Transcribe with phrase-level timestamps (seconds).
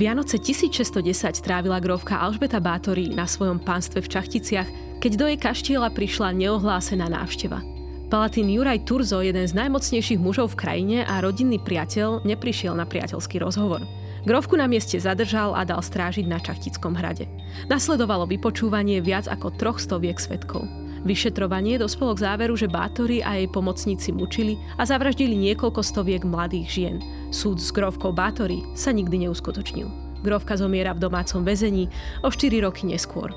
[0.00, 5.92] Vianoce 1610 trávila grovka Alžbeta Bátory na svojom pánstve v Čachticiach, keď do jej kaštiela
[5.92, 7.60] prišla neohlásená návšteva.
[8.08, 13.44] Palatín Juraj Turzo, jeden z najmocnejších mužov v krajine a rodinný priateľ, neprišiel na priateľský
[13.44, 13.84] rozhovor.
[14.24, 17.28] Grovku na mieste zadržal a dal strážiť na Čachtickom hrade.
[17.68, 20.64] Nasledovalo vypočúvanie viac ako troch stoviek svetkov.
[21.00, 26.68] Vyšetrovanie dospelo k záveru, že Bátory a jej pomocníci mučili a zavraždili niekoľko stoviek mladých
[26.68, 26.96] žien.
[27.32, 29.88] Súd s grovkou Bátory sa nikdy neuskutočnil.
[30.20, 31.88] Grovka zomiera v domácom väzení
[32.20, 33.32] o 4 roky neskôr.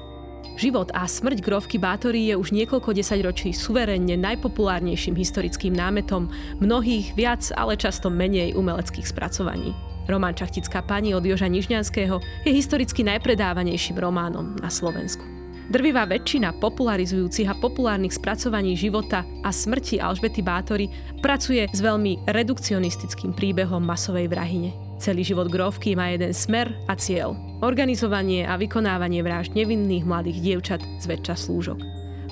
[0.60, 7.48] Život a smrť grovky Bátory je už niekoľko desaťročí suverénne najpopulárnejším historickým námetom mnohých viac,
[7.56, 9.72] ale často menej umeleckých spracovaní.
[10.04, 15.43] Román Čachtická pani od Joža Nižňanského je historicky najpredávanejším románom na Slovensku.
[15.72, 20.92] Drvivá väčšina popularizujúcich a populárnych spracovaní života a smrti Alžbety Bátory
[21.24, 24.76] pracuje s veľmi redukcionistickým príbehom masovej vrahine.
[25.00, 27.40] Celý život Grovky má jeden smer a cieľ.
[27.64, 31.80] Organizovanie a vykonávanie vražd nevinných mladých dievčat z väčša slúžok.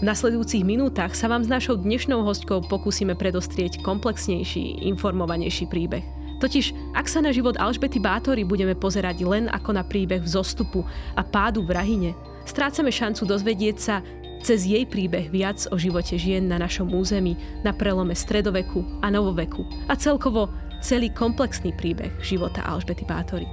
[0.01, 6.03] V nasledujúcich minútach sa vám s našou dnešnou hostkou pokúsime predostrieť komplexnejší, informovanejší príbeh.
[6.41, 10.81] Totiž, ak sa na život Alžbety Bátory budeme pozerať len ako na príbeh vzostupu
[11.13, 12.11] a pádu v rahine,
[12.45, 13.95] Strácame šancu dozvedieť sa
[14.41, 19.61] cez jej príbeh viac o živote žien na našom území na prelome stredoveku a novoveku
[19.85, 20.49] a celkovo
[20.81, 23.45] celý komplexný príbeh života Alžbety Bátory.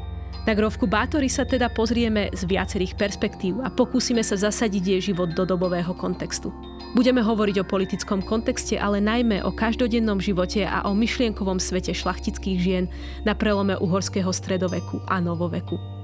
[0.49, 5.37] Na grovku Bátory sa teda pozrieme z viacerých perspektív a pokúsime sa zasadiť jej život
[5.37, 6.49] do dobového kontextu.
[6.97, 12.59] Budeme hovoriť o politickom kontexte, ale najmä o každodennom živote a o myšlienkovom svete šlachtických
[12.65, 12.85] žien
[13.29, 15.98] na prelome uhorského stredoveku a novoveku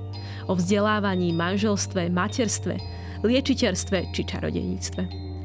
[0.47, 2.77] o vzdelávaní, manželstve, materstve,
[3.25, 5.03] liečiteľstve či čarodeníctve.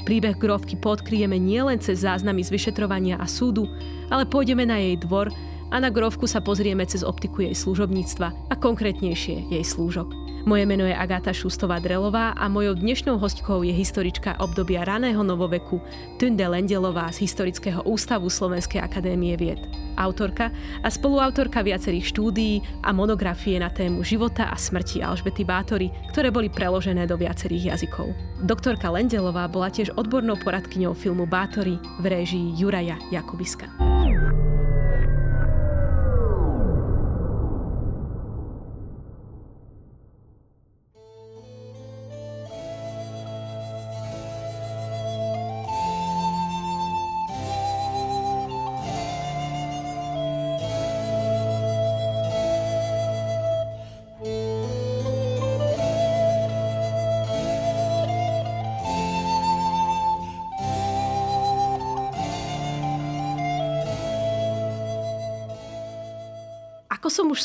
[0.07, 3.67] Príbeh Grovky podkryjeme nielen cez záznamy z vyšetrovania a súdu,
[4.09, 5.29] ale pôjdeme na jej dvor
[5.69, 10.28] a na Grovku sa pozrieme cez optiku jej služobníctva a konkrétnejšie jej slúžok.
[10.49, 15.77] Moje meno je Agáta Šustová-Drelová a mojou dnešnou hostkou je historička obdobia raného novoveku
[16.17, 19.61] Tunde Lendelová z Historického ústavu Slovenskej akadémie vied.
[19.93, 20.49] Autorka
[20.81, 26.49] a spoluautorka viacerých štúdií a monografie na tému života a smrti Alžbety Bátory, ktoré boli
[26.49, 28.09] preložené do viacerých jazykov.
[28.41, 33.88] Doktorka Lendelová bola tiež odbornou poradkyňou filmu Bátory v réžii Juraja Jakubiska.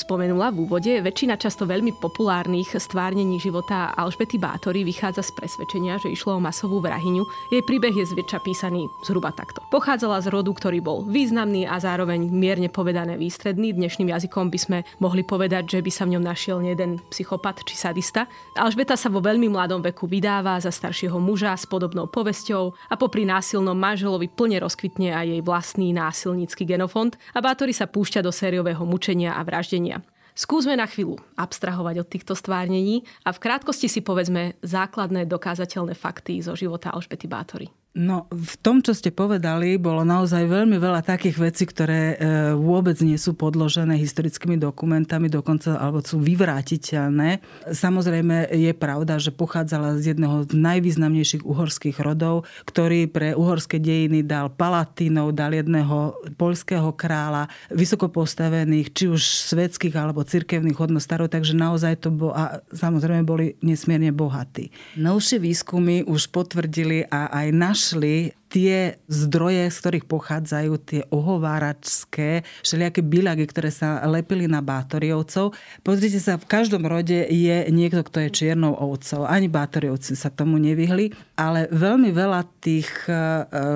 [0.04, 6.12] Spomenula v úvode, väčšina často veľmi populárnych stvárnení života Alžbety Bátory vychádza z presvedčenia, že
[6.12, 7.24] išlo o masovú vrahyňu.
[7.48, 9.64] Jej príbeh je zväčša písaný zhruba takto.
[9.72, 13.72] Pochádzala z rodu, ktorý bol významný a zároveň mierne povedané výstredný.
[13.72, 17.72] Dnešným jazykom by sme mohli povedať, že by sa v ňom našiel jeden psychopat či
[17.72, 18.28] sadista.
[18.60, 23.24] Alžbeta sa vo veľmi mladom veku vydáva za staršieho muža s podobnou povesťou a popri
[23.24, 28.84] násilnom manželovi plne rozkvitne aj jej vlastný násilnícky genofond a Bátory sa púšťa do sériového
[28.84, 30.03] mučenia a vraždenia.
[30.34, 36.42] Skúsme na chvíľu abstrahovať od týchto stvárnení a v krátkosti si povedzme základné dokázateľné fakty
[36.42, 37.70] zo života Alžbety Bátory.
[37.94, 42.98] No, v tom, čo ste povedali, bolo naozaj veľmi veľa takých vecí, ktoré e, vôbec
[42.98, 47.38] nie sú podložené historickými dokumentami, dokonca alebo sú vyvrátiteľné.
[47.70, 54.26] Samozrejme je pravda, že pochádzala z jedného z najvýznamnejších uhorských rodov, ktorý pre uhorské dejiny
[54.26, 59.22] dal palatínov, dal jedného poľského kráľa, vysoko postavených, či už
[59.54, 64.74] svetských alebo cirkevných hodnostárov, takže naozaj to bolo, a samozrejme boli nesmierne bohatí.
[64.98, 72.48] Novšie výskumy už potvrdili a aj naš našli tie zdroje, z ktorých pochádzajú tie ohováračské
[72.64, 75.52] všelijaké bilagy, ktoré sa lepili na bátoriovcov.
[75.84, 79.28] Pozrite sa, v každom rode je niekto, kto je čiernou ovcov.
[79.28, 83.12] Ani bátoriovci sa tomu nevyhli, ale veľmi veľa tých e,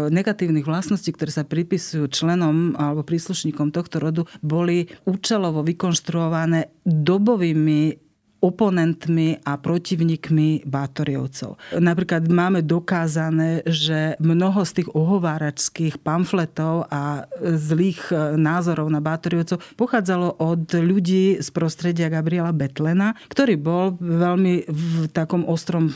[0.09, 8.08] negatívnych vlastností, ktoré sa pripisujú členom alebo príslušníkom tohto rodu, boli účelovo vykonštruované dobovými
[8.39, 11.59] oponentmi a protivníkmi Bátoriovcov.
[11.75, 19.59] Napríklad máme dokázané, že mnoho z tých ohováračských pamfletov a zlých e, názorov na Bátoriovcov
[19.75, 25.91] pochádzalo od ľudí z prostredia Gabriela Betlena, ktorý bol veľmi v takom ostrom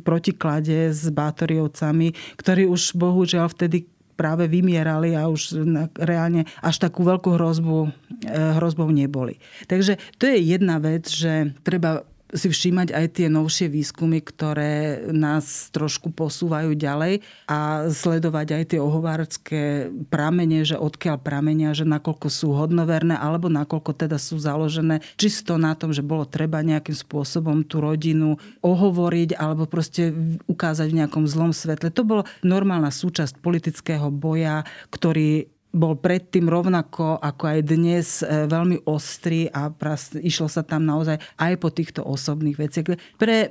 [0.00, 5.60] protiklade s Bátoriovcami, ktorí už bohužiaľ vtedy práve vymierali a už
[6.00, 7.76] reálne až takú veľkú hrozbu
[8.56, 9.36] hrozbou neboli.
[9.68, 12.02] Takže to je jedna vec, že treba
[12.34, 18.80] si všímať aj tie novšie výskumy, ktoré nás trošku posúvajú ďalej a sledovať aj tie
[18.82, 19.60] ohovárske
[20.10, 25.78] pramene, že odkiaľ pramenia, že nakoľko sú hodnoverné alebo nakoľko teda sú založené čisto na
[25.78, 30.10] tom, že bolo treba nejakým spôsobom tú rodinu ohovoriť alebo proste
[30.50, 31.94] ukázať v nejakom zlom svetle.
[31.94, 38.88] To bolo normálna súčasť politického boja, ktorý bol predtým rovnako ako aj dnes e, veľmi
[38.88, 42.96] ostrý a pras, išlo sa tam naozaj aj po týchto osobných veciach.
[43.20, 43.48] Pre e,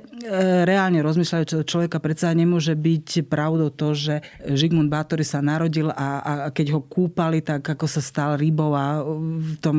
[0.66, 6.32] reálne rozmýšľajúceho človeka predsa nemôže byť pravdou to, že Žigmund Bátory sa narodil a, a
[6.50, 9.06] keď ho kúpali, tak ako sa stal rybou a
[9.38, 9.76] v tom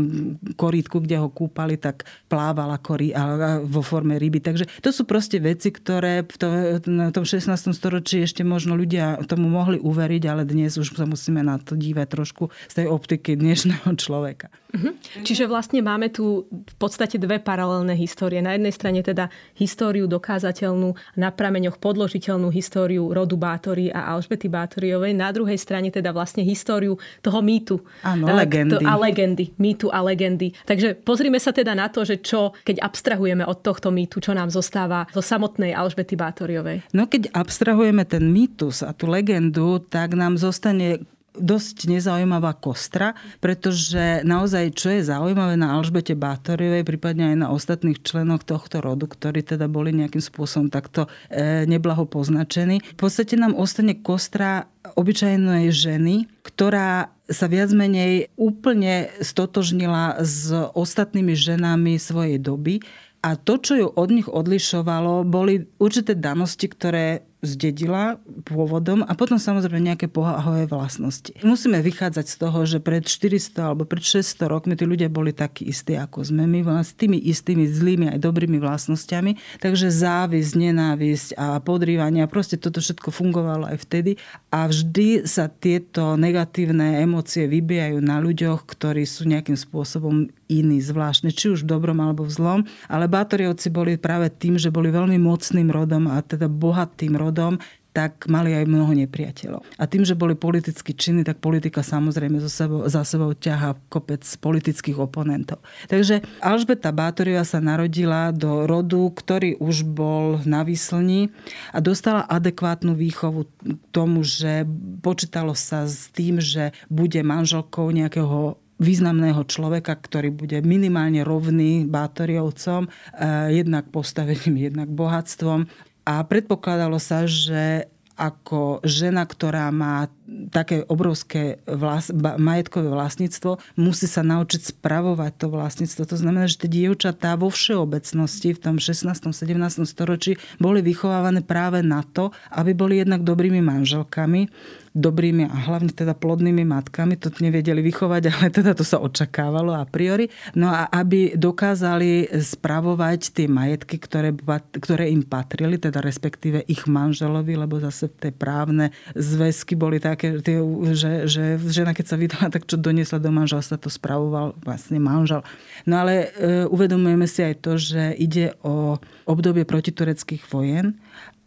[0.55, 4.39] korítku, kde ho kúpali, tak plával ako ry, a vo forme ryby.
[4.39, 7.51] Takže to sú proste veci, ktoré v tom, v tom 16.
[7.75, 12.07] storočí ešte možno ľudia tomu mohli uveriť, ale dnes už sa musíme na to dívať
[12.07, 14.53] trošku trošku z tej optiky dnešného človeka.
[14.67, 14.93] Uh-huh.
[15.25, 18.43] Čiže vlastne máme tu v podstate dve paralelné histórie.
[18.43, 25.17] Na jednej strane teda históriu dokázateľnú, na prameňoch podložiteľnú históriu rodu Bátory a Alžbety Bátoriovej.
[25.17, 27.81] Na druhej strane teda vlastne históriu toho mýtu.
[28.05, 28.85] Áno, legendy.
[28.85, 29.49] A legendy.
[29.57, 30.53] Mýtu a legendy.
[30.67, 34.51] Takže pozrime sa teda na to, že čo, keď abstrahujeme od tohto mýtu, čo nám
[34.51, 36.85] zostáva zo samotnej Alžbety Bátoriovej.
[36.91, 41.07] No keď abstrahujeme ten mýtus a tú legendu, tak nám zostane
[41.37, 48.01] dosť nezaujímavá kostra, pretože naozaj, čo je zaujímavé na Alžbete Bátoriovej, prípadne aj na ostatných
[48.01, 53.55] členoch tohto rodu, ktorí teda boli nejakým spôsobom takto e, neblaho poznačení, v podstate nám
[53.55, 54.67] ostane kostra
[54.97, 62.79] obyčajnej ženy, ktorá sa viac menej úplne stotožnila s ostatnými ženami svojej doby.
[63.19, 68.17] A to, čo ju od nich odlišovalo, boli určité danosti, ktoré zdedila
[68.49, 71.29] pôvodom a potom samozrejme nejaké pohahové vlastnosti.
[71.45, 75.69] Musíme vychádzať z toho, že pred 400 alebo pred 600 rokmi tí ľudia boli takí
[75.69, 79.61] istí, ako sme my, s tými istými zlými aj dobrými vlastnosťami.
[79.61, 84.17] Takže závisť, nenávisť a podrývanie a proste toto všetko fungovalo aj vtedy
[84.49, 91.31] a vždy sa tieto negatívne emócie vybijajú na ľuďoch, ktorí sú nejakým spôsobom iní, zvláštne,
[91.35, 92.59] či už v dobrom alebo v zlom.
[92.87, 97.59] Ale Bátoriovci boli práve tým, že boli veľmi mocným rodom a teda bohatým rodom
[97.97, 99.65] tak mali aj mnoho nepriateľov.
[99.81, 104.21] A tým, že boli politicky činní, tak politika samozrejme za sebou, za sebou ťaha kopec
[104.21, 105.65] politických oponentov.
[105.89, 111.33] Takže Alžbeta Bátoriová sa narodila do rodu, ktorý už bol na výslni
[111.73, 113.49] a dostala adekvátnu výchovu
[113.89, 114.69] tomu, že
[115.01, 122.87] počítalo sa s tým, že bude manželkou nejakého významného človeka, ktorý bude minimálne rovný Bátoriovcom,
[122.87, 125.65] eh, jednak postavením, jednak bohatstvom.
[126.07, 130.09] A predpokladalo sa, že ako žena, ktorá má
[130.51, 136.03] také obrovské vlas, majetkové vlastníctvo, musí sa naučiť spravovať to vlastníctvo.
[136.03, 139.07] To znamená, že tie dievčatá vo všeobecnosti v tom 16.
[139.07, 139.87] 17.
[139.87, 144.51] storočí boli vychovávané práve na to, aby boli jednak dobrými manželkami,
[144.97, 147.21] dobrými a hlavne teda plodnými matkami.
[147.21, 150.27] To nevedeli vychovať, ale teda to sa očakávalo a priori.
[150.57, 154.33] No a aby dokázali spravovať tie majetky, ktoré,
[154.73, 160.57] ktoré im patrili, teda respektíve ich manželovi, lebo zase tie právne zväzky boli také, tie,
[160.97, 165.45] že, že žena keď sa vydala, tak čo doniesla do manželstva, to spravoval vlastne manžel.
[165.85, 168.97] No ale e, uvedomujeme si aj to, že ide o
[169.29, 170.97] obdobie protitureckých vojen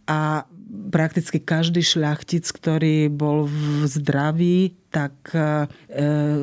[0.07, 5.71] a prakticky každý šľachtic, ktorý bol v zdraví, tak e,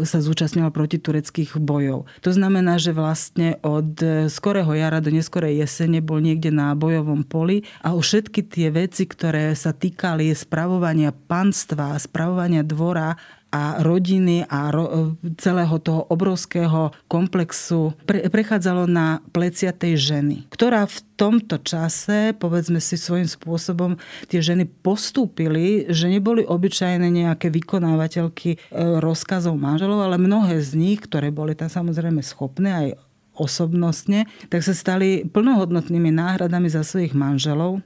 [0.07, 2.07] sa zúčastňoval proti tureckých bojov.
[2.23, 3.99] To znamená, že vlastne od
[4.31, 9.03] skorého jara do neskorej jesene bol niekde na bojovom poli a o všetky tie veci,
[9.03, 13.19] ktoré sa týkali spravovania panstva, spravovania dvora
[13.51, 20.83] a rodiny a ro- celého toho obrovského komplexu pre- prechádzalo na plecia tej ženy, ktorá
[20.85, 23.97] v tomto čase, povedzme si svojím spôsobom,
[24.29, 28.57] tie ženy postúpili, že neboli obyčajné nejaké vykonávateľky e,
[29.01, 32.87] rozkazov manželov, ale mnohé z nich, ktoré boli tam samozrejme schopné aj
[33.37, 37.85] osobnostne, tak sa stali plnohodnotnými náhradami za svojich manželov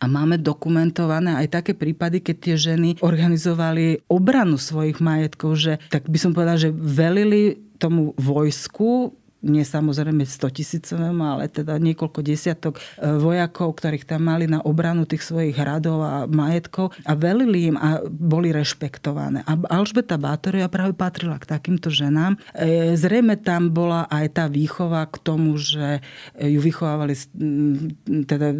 [0.00, 6.08] a máme dokumentované aj také prípady, keď tie ženy organizovali obranu svojich majetkov, že tak
[6.08, 12.76] by som povedala, že velili tomu vojsku nie samozrejme 100 tisícovému, ale teda niekoľko desiatok
[12.76, 17.76] e, vojakov, ktorých tam mali na obranu tých svojich hradov a majetkov a velili im
[17.80, 19.40] a boli rešpektované.
[19.48, 22.36] A Alžbeta Bátoria práve patrila k takýmto ženám.
[22.52, 26.04] E, zrejme tam bola aj tá výchova k tomu, že
[26.36, 27.16] ju vychovávali
[28.28, 28.52] teda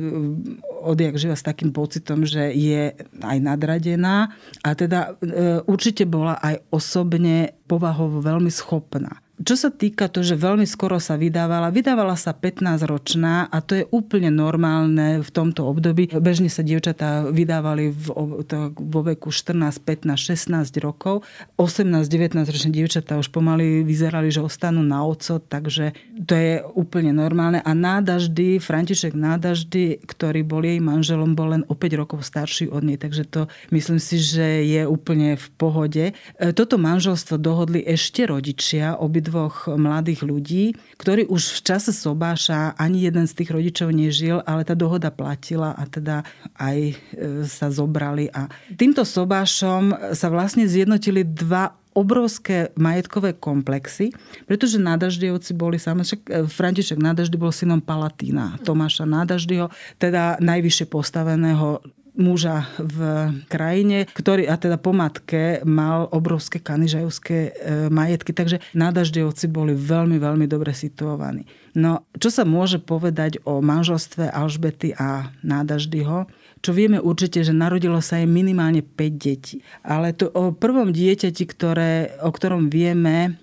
[0.80, 4.32] odjak živa s takým pocitom, že je aj nadradená
[4.64, 10.36] a teda e, určite bola aj osobne povahovo veľmi schopná Čo sa týka to, že
[10.36, 16.12] veľmi skoro sa vydávala, vydávala sa 15-ročná a to je úplne normálne v tomto období.
[16.12, 18.04] Bežne sa dievčatá vydávali v,
[18.76, 21.24] vo veku 14, 15, 16 rokov.
[21.56, 25.96] 18-19 ročné dievčatá už pomaly vyzerali, že ostanú na oco, takže
[26.28, 27.64] to je úplne normálne.
[27.64, 32.84] A nádaždy, František Nádaždy, ktorý bol jej manželom, bol len o 5 rokov starší od
[32.84, 36.04] nej, takže to myslím si, že je úplne v pohode.
[36.12, 40.64] E, toto manželstvo dohodli ešte rodičia, obidva dvoch mladých ľudí,
[40.98, 45.72] ktorí už v čase sobáša ani jeden z tých rodičov nežil, ale tá dohoda platila
[45.78, 46.26] a teda
[46.58, 46.94] aj e,
[47.46, 48.26] sa zobrali.
[48.34, 54.14] A týmto sobášom sa vlastne zjednotili dva obrovské majetkové komplexy,
[54.46, 61.82] pretože Nádaždievci boli samozrejme, e, František Nádaždy bol synom Palatína, Tomáša Nádaždyho, teda najvyššie postaveného
[62.16, 62.98] muža v
[63.46, 67.50] krajine, ktorý a teda po matke mal obrovské kanižajovské e,
[67.92, 71.46] majetky, takže nádaždevci boli veľmi, veľmi dobre situovaní.
[71.74, 76.26] No, čo sa môže povedať o manželstve Alžbety a Nádaždyho?
[76.60, 79.64] Čo vieme určite, že narodilo sa jej minimálne 5 detí.
[79.80, 83.40] Ale to o prvom dieťati, ktoré, o ktorom vieme,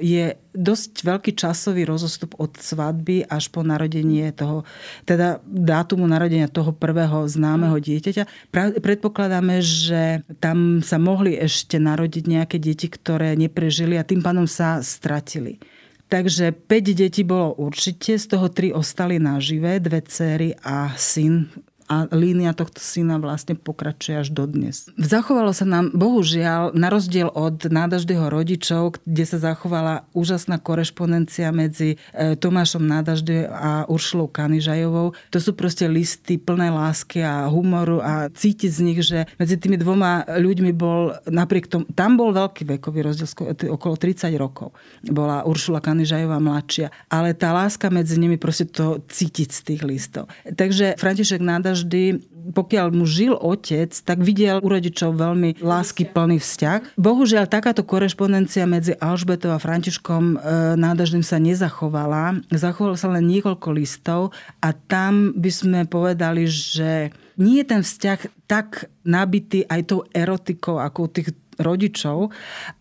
[0.00, 4.64] je dosť veľký časový rozostup od svadby až po narodenie toho,
[5.04, 8.52] teda dátumu narodenia toho prvého známeho dieťaťa.
[8.80, 14.80] Predpokladáme, že tam sa mohli ešte narodiť nejaké deti, ktoré neprežili a tým pádom sa
[14.80, 15.60] stratili.
[16.06, 21.50] Takže 5 detí bolo určite, z toho 3 ostali nažive, dve céry a syn,
[21.86, 24.90] a línia tohto syna vlastne pokračuje až dodnes.
[24.98, 31.98] Zachovalo sa nám, bohužiaľ, na rozdiel od nádaždého rodičov, kde sa zachovala úžasná korešpondencia medzi
[32.10, 35.14] e, Tomášom Nádažde a Uršulou Kanižajovou.
[35.30, 39.78] To sú proste listy plné lásky a humoru a cítiť z nich, že medzi tými
[39.78, 43.28] dvoma ľuďmi bol napriek tomu, tam bol veľký vekový rozdiel,
[43.70, 44.74] okolo 30 rokov.
[45.06, 46.90] Bola Uršula Kanižajová mladšia.
[47.06, 50.26] Ale tá láska medzi nimi proste to cítiť z tých listov.
[50.46, 52.24] Takže František Nádaž každý,
[52.56, 56.96] pokiaľ mu žil otec, tak videl u rodičov veľmi lásky plný vzťah.
[56.96, 60.36] Bohužiaľ, takáto korešpondencia medzi Alžbetou a Františkom e,
[60.80, 62.40] nádažným sa nezachovala.
[62.48, 64.32] Zachovalo sa len niekoľko listov
[64.64, 70.80] a tam by sme povedali, že nie je ten vzťah tak nabitý aj tou erotikou,
[70.80, 72.30] ako tých rodičov,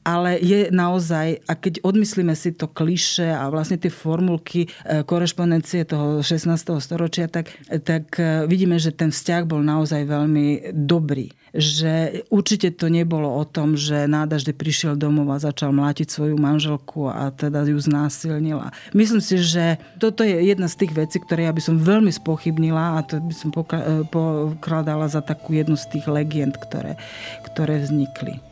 [0.06, 5.88] ale je naozaj, a keď odmyslíme si to kliše a vlastne tie formulky e, korešpondencie
[5.88, 6.52] toho 16.
[6.84, 7.50] storočia, tak,
[7.84, 11.32] tak e, vidíme, že ten vzťah bol naozaj veľmi dobrý.
[11.56, 17.08] Že určite to nebolo o tom, že nádažde prišiel domov a začal mlátiť svoju manželku
[17.08, 18.76] a teda ju znásilnila.
[18.92, 23.00] Myslím si, že toto je jedna z tých vecí, ktoré ja by som veľmi spochybnila
[23.00, 27.00] a to by som e, pokladala za takú jednu z tých legend, ktoré,
[27.48, 28.44] ktoré vznikli.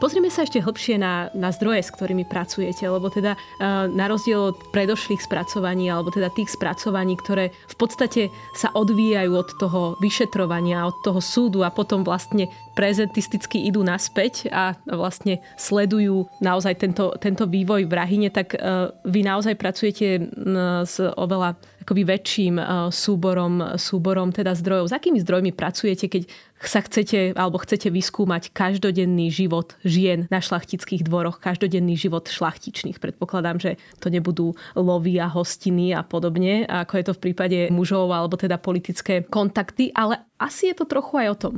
[0.00, 4.56] Pozrime sa ešte hlbšie na, na zdroje, s ktorými pracujete, lebo teda uh, na rozdiel
[4.56, 10.88] od predošlých spracovaní, alebo teda tých spracovaní, ktoré v podstate sa odvíjajú od toho vyšetrovania,
[10.88, 17.44] od toho súdu a potom vlastne prezentisticky idú naspäť a vlastne sledujú naozaj tento, tento
[17.44, 22.60] vývoj v Rahine, tak uh, vy naozaj pracujete uh, s oveľa akoby väčším
[22.92, 24.92] súborom, súborom teda zdrojov.
[24.92, 26.22] S akými zdrojmi pracujete, keď
[26.60, 33.00] sa chcete alebo chcete vyskúmať každodenný život žien na šlachtických dvoroch, každodenný život šlachtičných.
[33.00, 38.12] Predpokladám, že to nebudú lovy a hostiny a podobne, ako je to v prípade mužov
[38.12, 41.54] alebo teda politické kontakty, ale asi je to trochu aj o tom.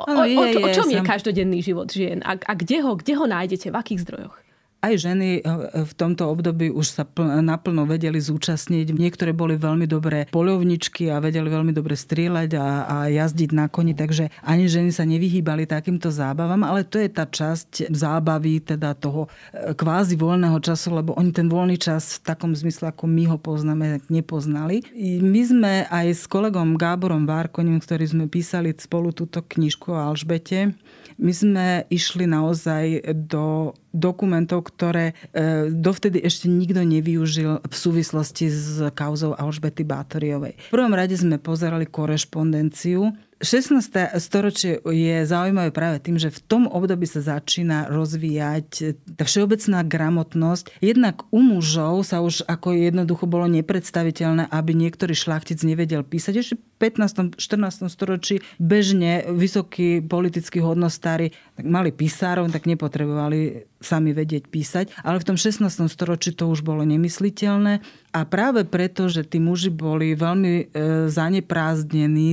[0.00, 3.28] O, o, o, o čom je každodenný život žien a, a kde, ho, kde ho
[3.28, 4.47] nájdete, v akých zdrojoch?
[4.78, 5.42] Aj ženy eh,
[5.82, 8.94] v tomto období už sa naplno vedeli zúčastniť.
[8.94, 13.98] Niektoré boli veľmi dobré polovničky a vedeli veľmi dobre strieľať a, a jazdiť na koni,
[13.98, 19.26] takže ani ženy sa nevyhýbali takýmto zábavám, ale to je tá časť zábavy, teda toho
[19.52, 23.38] eh, kvázi voľného času, lebo oni ten voľný čas v takom zmysle, ako my ho
[23.38, 24.86] poznáme, nepoznali.
[25.22, 30.76] My sme aj s kolegom Gáborom Várkonim, ktorý sme písali spolu túto knižku o Alžbete,
[31.18, 38.84] my sme išli naozaj do dokumentov, ktoré e, dovtedy ešte nikto nevyužil v súvislosti s
[38.92, 40.60] kauzou Alžbety Bátoriovej.
[40.68, 44.18] V prvom rade sme pozerali korešpondenciu 16.
[44.18, 50.82] storočie je zaujímavé práve tým, že v tom období sa začína rozvíjať tá všeobecná gramotnosť.
[50.82, 56.34] Jednak u mužov sa už ako jednoducho bolo nepredstaviteľné, aby niektorý šlachtic nevedel písať.
[56.34, 57.38] Ešte v 15.
[57.38, 57.86] 14.
[57.86, 61.30] storočí bežne vysokí politickí hodnostári
[61.62, 65.62] mali písárov, tak nepotrebovali sami vedieť písať, ale v tom 16.
[65.86, 71.14] storočí to už bolo nemysliteľné a práve preto, že tí muži boli veľmi e,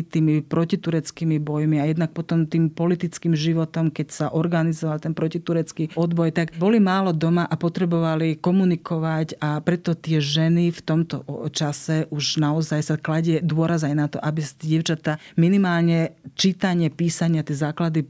[0.05, 6.31] tými protitureckými bojmi a jednak potom tým politickým životom, keď sa organizoval ten protiturecký odboj,
[6.33, 11.21] tak boli málo doma a potrebovali komunikovať a preto tie ženy v tomto
[11.51, 17.53] čase už naozaj sa kladie dôraz aj na to, aby dievčatá minimálne čítanie, písania, tie
[17.53, 18.07] základy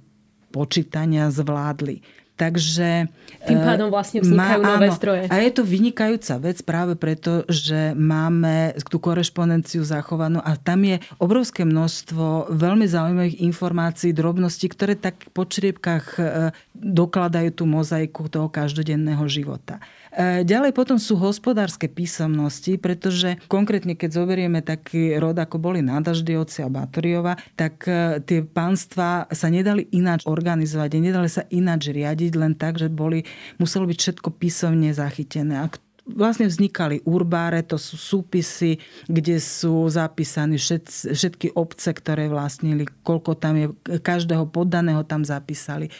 [0.53, 2.24] počítania zvládli.
[2.35, 3.07] Takže...
[3.47, 5.23] Tým pádom vlastne vznikajú má, nové áno, zdroje.
[5.31, 10.99] A je to vynikajúca vec práve preto, že máme tú korešpondenciu zachovanú a tam je
[11.21, 16.21] obrovské množstvo veľmi zaujímavých informácií, drobností, ktoré tak po čriepkách e,
[16.75, 19.79] dokladajú tú mozaiku toho každodenného života.
[20.15, 26.63] E, ďalej potom sú hospodárske písomnosti, pretože konkrétne keď zoberieme taký rod, ako boli Nádaždiovci
[26.63, 32.57] a Batoriova, tak e, tie pánstva sa nedali ináč organizovať, nedali sa ináč riadiť, len
[32.57, 33.21] tak, že boli,
[33.61, 35.61] muselo byť všetko písomne zachytené.
[35.61, 35.69] A
[36.05, 38.77] vlastne vznikali urbáre, to sú súpisy,
[39.09, 43.67] kde sú zapísané všetky obce, ktoré vlastnili, koľko tam je,
[44.05, 45.89] každého poddaného tam zapísali.
[45.89, 45.91] E,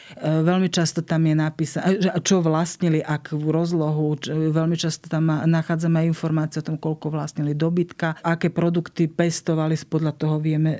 [0.46, 6.62] veľmi často tam je napísané, čo vlastnili, akú rozlohu, veľmi často tam nachádzame aj informácie
[6.62, 10.80] o tom, koľko vlastnili dobytka, aké produkty pestovali, podľa toho vieme e,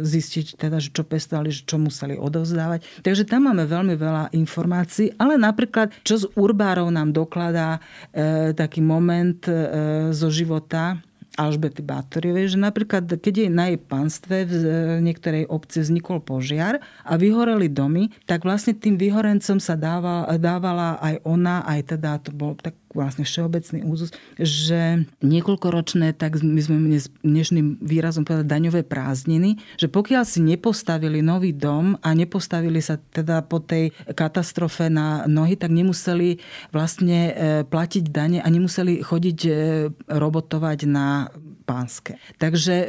[0.00, 3.04] zistiť, teda, že čo pestovali, čo museli odovzdávať.
[3.04, 7.78] Takže tam máme veľmi veľa informácií, ale napríklad, čo z urbárov nám dokladá
[8.12, 9.54] e, taký moment e,
[10.14, 11.02] zo života
[11.32, 14.54] Alžbety Bátoriovej, že napríklad, keď jej na jej panstve v
[15.00, 21.24] niektorej obci vznikol požiar a vyhoreli domy, tak vlastne tým vyhorencom sa dávala, dávala aj
[21.24, 26.76] ona, aj teda to bol tak vlastne všeobecný úzus, že niekoľkoročné, tak my sme
[27.24, 33.44] dnešným výrazom povedať daňové prázdniny, že pokiaľ si nepostavili nový dom a nepostavili sa teda
[33.44, 36.38] po tej katastrofe na nohy, tak nemuseli
[36.70, 37.32] vlastne e,
[37.66, 39.50] platiť dane a nemuseli chodiť e,
[40.08, 42.18] robotovať na pánske.
[42.36, 42.86] Takže e,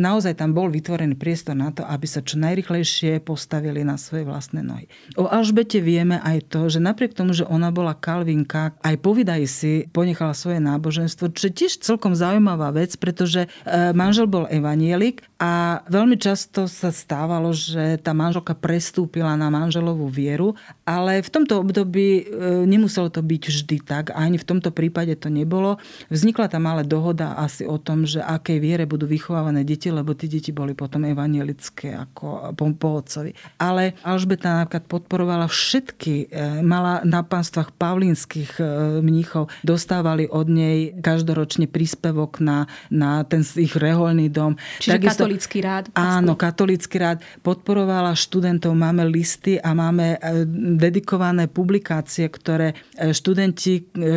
[0.00, 4.64] naozaj tam bol vytvorený priestor na to, aby sa čo najrychlejšie postavili na svoje vlastné
[4.64, 4.88] nohy.
[5.14, 9.72] O Alžbete vieme aj to, že napriek tomu, že ona bola kalvinka, aj povídajú si
[9.92, 13.48] ponechala svoje náboženstvo, čo je tiež celkom zaujímavá vec, pretože e,
[13.92, 20.56] manžel bol evanielik a veľmi často sa stávalo, že tá manželka prestúpila na manželovú vieru,
[20.88, 22.22] ale v tomto období e,
[22.64, 25.76] nemuselo to byť vždy tak, ani v tomto prípade to nebolo.
[26.08, 30.54] Vznikla tam ale dohoda asi o tom, akej viere budú vychovávané deti, lebo tie deti
[30.54, 33.34] boli potom evanielické ako po, po otcovi.
[33.58, 38.62] Ale Alžbeta napríklad podporovala všetky, e, mala na pánstvách pavlínskych
[39.00, 44.60] mníchov mníchov dostávali od nej každoročne príspevok na, na ten ich reholný dom.
[44.84, 45.84] Čiže Takisto, katolický rád.
[45.88, 46.12] Vlastne.
[46.20, 47.18] Áno, katolický rád.
[47.40, 50.44] Podporovala študentov, máme listy a máme e,
[50.76, 54.12] dedikované publikácie, ktoré e, študenti e,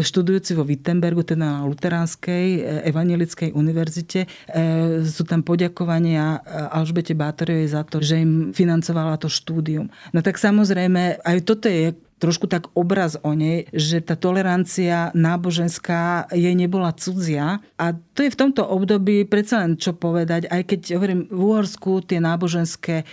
[0.00, 4.24] študujúci vo Wittenbergu, teda na Luteránskej evangelickej univerzite,
[5.04, 6.40] sú tam poďakovania
[6.72, 9.92] Alžbete Bátoriovej za to, že im financovala to štúdium.
[10.16, 16.32] No tak samozrejme, aj toto je trošku tak obraz o nej, že tá tolerancia náboženská
[16.32, 17.60] jej nebola cudzia.
[17.76, 22.00] A to je v tomto období predsa len čo povedať, aj keď hovorím, v Uhorsku
[22.08, 23.04] tie náboženské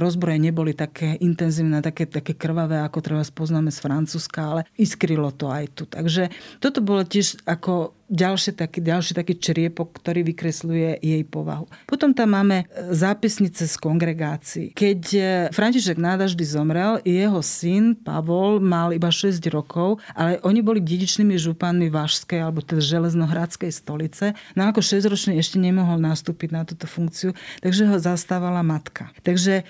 [0.00, 5.52] rozbroje neboli také intenzívne, také, také krvavé, ako treba spoznáme z Francúzska, ale iskrylo to
[5.52, 5.84] aj tu.
[5.84, 11.66] Takže toto bolo tiež ako ďalší taký, ďalší taký čriepok, ktorý vykresľuje jej povahu.
[11.90, 14.66] Potom tam máme e, zápisnice z kongregácií.
[14.72, 20.78] Keď e, František nádaždy zomrel, jeho syn Pavol mal iba 6 rokov, ale oni boli
[20.78, 24.38] dedičnými županmi Vážskej alebo teda Železnohradskej stolice.
[24.54, 29.10] No ako 6-ročný ešte nemohol nastúpiť na túto funkciu, takže ho zastávala matka.
[29.26, 29.64] Takže e,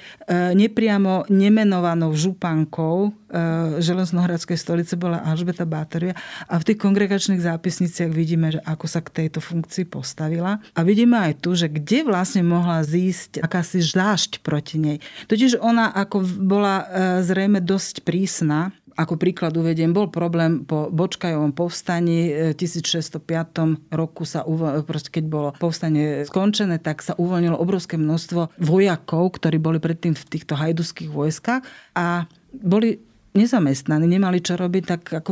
[0.52, 3.16] nepriamo nemenovanou župankou
[3.82, 6.14] Železnohradskej stolice bola Alžbeta Bátoria
[6.46, 10.58] a v tých kongregačných zápisniciach vidíme, že ako sa k tejto funkcii postavila.
[10.74, 14.98] A vidíme aj tu, že kde vlastne mohla zísť akási žášť proti nej.
[15.30, 16.84] Totiž ona ako bola e,
[17.22, 24.40] zrejme dosť prísna, ako príklad uvediem, bol problém po Bočkajovom povstaní v 1605 roku sa,
[24.88, 30.24] proste keď bolo povstanie skončené, tak sa uvoľnilo obrovské množstvo vojakov, ktorí boli predtým v
[30.24, 31.62] týchto hajduských vojskách
[31.92, 32.24] a
[32.56, 33.04] boli
[33.36, 35.30] nezamestnaní, nemali čo robiť, tak ako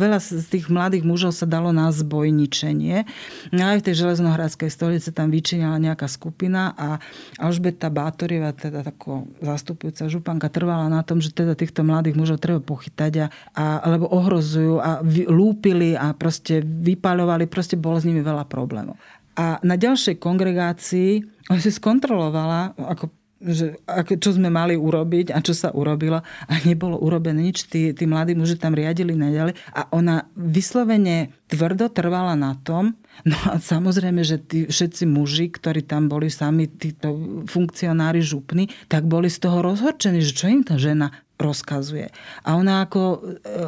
[0.00, 3.04] veľa z tých mladých mužov sa dalo na zbojničenie.
[3.52, 6.98] No aj v tej železnohradskej stolice tam vyčinila nejaká skupina a
[7.38, 12.64] Alžbeta Bátorieva, teda tako zastupujúca županka, trvala na tom, že teda týchto mladých mužov treba
[12.64, 18.24] pochytať a, a alebo ohrozujú a vy, lúpili a proste vypaľovali, proste bolo s nimi
[18.24, 18.96] veľa problémov.
[19.34, 21.10] A na ďalšej kongregácii
[21.50, 23.10] on si skontrolovala, ako
[23.44, 23.76] že
[24.16, 27.68] čo sme mali urobiť a čo sa urobilo a nebolo urobené nič.
[27.68, 32.96] Tí, tí mladí muži tam riadili naďalej a ona vyslovene tvrdo trvala na tom,
[33.28, 37.14] no a samozrejme, že tí všetci muži, ktorí tam boli sami, títo
[37.46, 42.14] funkcionári župní, tak boli z toho rozhorčení, že čo im tá žena rozkazuje.
[42.46, 43.18] A ona ako e,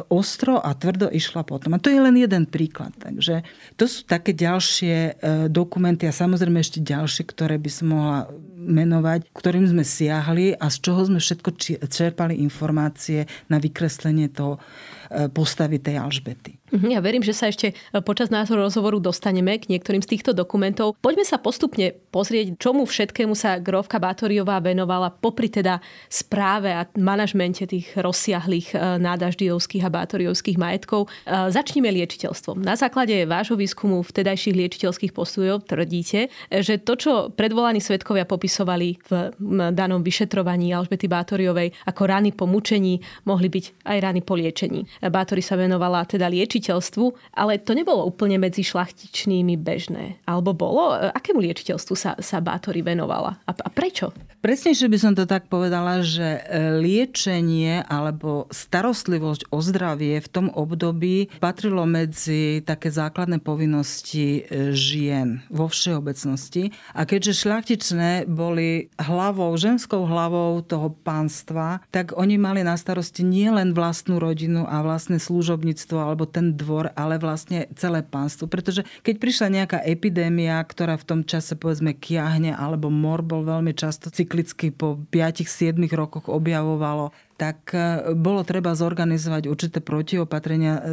[0.07, 1.75] ostro a tvrdo išla potom.
[1.75, 2.95] A to je len jeden príklad.
[2.95, 3.43] Takže
[3.75, 5.11] to sú také ďalšie e,
[5.51, 8.19] dokumenty a samozrejme ešte ďalšie, ktoré by som mohla
[8.67, 11.49] menovať, ktorým sme siahli a z čoho sme všetko
[11.87, 14.59] čerpali informácie na vykreslenie toho
[15.33, 16.57] postavy tej Alžbety.
[16.67, 20.35] Mhm, ja verím, že sa ešte e, počas nášho rozhovoru dostaneme k niektorým z týchto
[20.35, 20.99] dokumentov.
[20.99, 25.79] Poďme sa postupne pozrieť, čomu všetkému sa Grovka Bátoriová venovala popri teda
[26.11, 31.07] správe a manažmente tých rozsiahlých e, nádaždijovských a bátoriovských majetkov.
[31.07, 32.59] E, začnime liečiteľstvom.
[32.59, 39.11] Na základe vášho výskumu vtedajších liečiteľských postojov tvrdíte, že to, čo predvolaní svetkovia popisovali v
[39.71, 44.83] danom vyšetrovaní Alžbety Bátoriovej ako rany po mučení, mohli byť aj rany po liečení.
[44.99, 47.05] Bátori sa venovala teda lieči liečiteľstvu,
[47.37, 50.17] ale to nebolo úplne medzi šlachtičnými bežné.
[50.25, 50.97] Alebo bolo?
[51.13, 53.37] Akému liečiteľstvu sa, sa Bátori venovala?
[53.45, 54.09] A, a prečo?
[54.41, 60.47] Presnejšie by som to tak povedala, že e, liečenie alebo starostlivosť o zdravie v tom
[60.53, 66.71] období patrilo medzi také základné povinnosti e, žien vo všeobecnosti.
[66.95, 73.73] A keďže šľachtičné boli hlavou, ženskou hlavou toho pánstva, tak oni mali na starosti nielen
[73.75, 78.47] vlastnú rodinu a vlastné služobníctvo alebo ten dvor, ale vlastne celé pánstvo.
[78.47, 83.75] Pretože keď prišla nejaká epidémia, ktorá v tom čase povedzme kiahne, alebo mor bol veľmi
[83.75, 90.83] často cyklicky po 5-7 rokoch objavovalo, tak e, bolo treba zorganizovať určité protiopatrenia, e,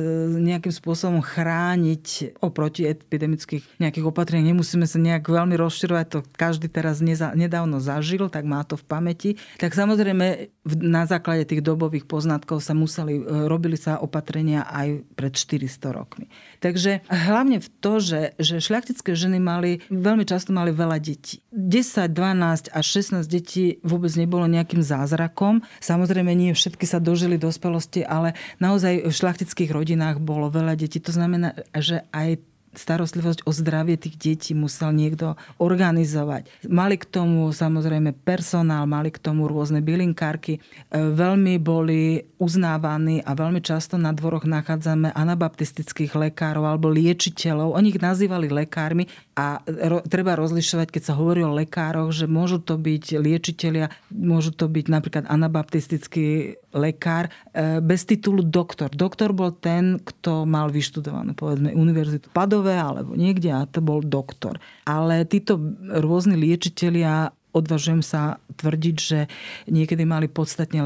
[0.44, 4.52] nejakým spôsobom chrániť oproti epidemických nejakých opatrení.
[4.52, 9.30] Nemusíme sa nejak veľmi rozširovať, to každý teraz nedávno zažil, tak má to v pamäti.
[9.56, 10.52] Tak samozrejme
[10.84, 16.28] na základe tých dobových poznatkov sa museli, e, robili sa opatrenia aj pred 400 rokmi.
[16.60, 21.40] Takže hlavne v to, že, že šľachtické ženy mali, veľmi často mali veľa detí.
[21.56, 25.64] 10, 12 až 16 detí vôbec nebolo nejakým zázrakom.
[25.80, 31.00] Samozrejme nie všetky sa dožili dospelosti, ale naozaj v šlachtických rodinách bolo veľa detí.
[31.00, 32.42] To znamená, že aj
[32.76, 36.50] starostlivosť o zdravie tých detí musel niekto organizovať.
[36.66, 40.58] Mali k tomu samozrejme personál, mali k tomu rôzne bylinkárky.
[40.58, 40.60] E,
[40.98, 47.78] veľmi boli uznávaní a veľmi často na dvoroch nachádzame anabaptistických lekárov alebo liečiteľov.
[47.78, 49.06] Oni ich nazývali lekármi
[49.38, 54.50] a ro, treba rozlišovať, keď sa hovorí o lekároch, že môžu to byť liečiteľia, môžu
[54.50, 58.90] to byť napríklad anabaptistický lekár e, bez titulu doktor.
[58.90, 64.00] Doktor bol ten, kto mal vyštudovanú, povedzme, univerzitu Padov Prešove alebo niekde a to bol
[64.00, 64.56] doktor.
[64.88, 69.30] Ale títo rôzni liečitelia odvažujem sa tvrdiť, že
[69.70, 70.84] niekedy mali podstatne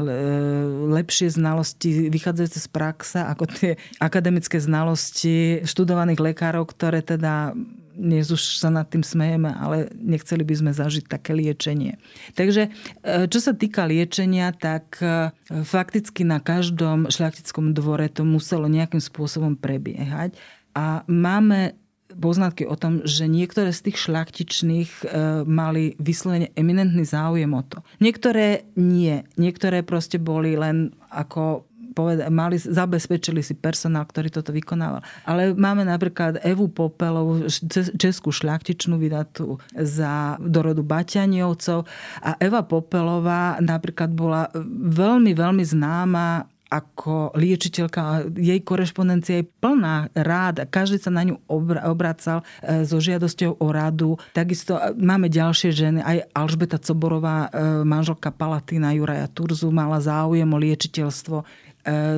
[0.93, 7.57] lepšie znalosti vychádzajúce z praxe ako tie akademické znalosti študovaných lekárov, ktoré teda
[7.99, 11.99] dnes už sa nad tým smejeme, ale nechceli by sme zažiť také liečenie.
[12.31, 12.71] Takže
[13.03, 15.35] e, čo sa týka liečenia, tak e,
[15.67, 20.31] fakticky na každom šľachtickom dvore to muselo nejakým spôsobom prebiehať.
[20.71, 21.75] A máme
[22.13, 25.05] poznatky o tom, že niektoré z tých šľachtičných e,
[25.45, 27.85] mali vyslovene eminentný záujem o to.
[28.01, 29.21] Niektoré nie.
[29.37, 35.03] Niektoré proste boli len ako poveda- mali, zabezpečili si personál, ktorý toto vykonával.
[35.25, 37.49] Ale máme napríklad Evu Popelovú,
[37.99, 41.83] českú šľachtičnú vydatú za dorodu Baťaniovcov
[42.23, 50.69] a Eva Popelová napríklad bola veľmi, veľmi známa ako liečiteľka, jej korešpondencia je plná rád,
[50.69, 54.21] každý sa na ňu obracal e, so žiadosťou o radu.
[54.37, 60.47] Takisto e, máme ďalšie ženy, aj Alžbeta Coborová, e, manželka Palatína Juraja Turzu, mala záujem
[60.47, 61.37] o liečiteľstvo.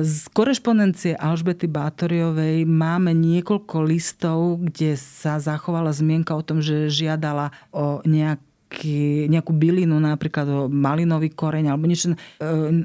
[0.02, 7.54] Z korešpondencie Alžbety Bátoriovej máme niekoľko listov, kde sa zachovala zmienka o tom, že žiadala
[7.70, 12.18] o nejak nejaký, nejakú bylinu, napríklad malinový koreň alebo niečo e,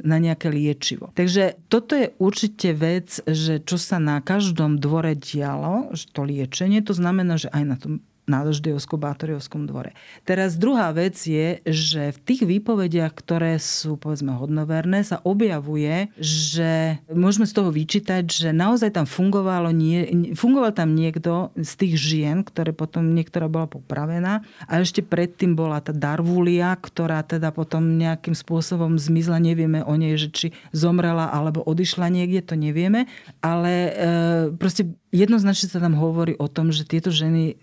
[0.04, 1.16] na nejaké liečivo.
[1.16, 6.84] Takže toto je určite vec, že čo sa na každom dvore dialo, že to liečenie,
[6.84, 7.94] to znamená, že aj na tom
[8.28, 9.96] nádoždejovskom Bátoriovskom dvore.
[10.28, 17.00] Teraz druhá vec je, že v tých výpovediach, ktoré sú povedzme hodnoverné, sa objavuje, že
[17.08, 22.44] môžeme z toho vyčítať, že naozaj tam fungovalo nie, fungoval tam niekto z tých žien,
[22.44, 28.36] ktoré potom niektorá bola popravená a ešte predtým bola tá Darvulia, ktorá teda potom nejakým
[28.36, 33.08] spôsobom zmizla, nevieme o nej, že či zomrela alebo odišla niekde, to nevieme,
[33.40, 33.92] ale e,
[34.60, 37.56] proste jednoznačne sa tam hovorí o tom, že tieto ženy e,